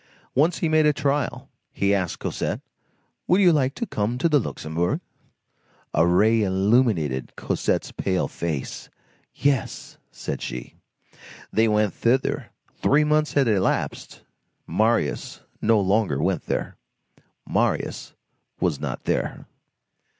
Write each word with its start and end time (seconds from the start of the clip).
Once 0.33 0.57
he 0.57 0.67
made 0.67 0.87
a 0.87 0.93
trial. 0.93 1.47
He 1.71 1.93
asked 1.93 2.17
Cosette:— 2.17 2.61
"Would 3.27 3.39
you 3.39 3.53
like 3.53 3.75
to 3.75 3.85
come 3.85 4.17
to 4.17 4.27
the 4.27 4.39
Luxembourg?" 4.39 4.99
A 5.93 6.07
ray 6.07 6.41
illuminated 6.41 7.35
Cosette's 7.35 7.91
pale 7.91 8.27
face. 8.27 8.89
"Yes," 9.35 9.99
said 10.09 10.41
she. 10.41 10.73
They 11.53 11.67
went 11.67 11.93
thither. 11.93 12.49
Three 12.81 13.03
months 13.03 13.33
had 13.33 13.47
elapsed. 13.47 14.23
Marius 14.65 15.41
no 15.61 15.79
longer 15.79 16.19
went 16.19 16.47
there. 16.47 16.77
Marius 17.47 18.15
was 18.59 18.79
not 18.79 19.03
there. 19.03 19.45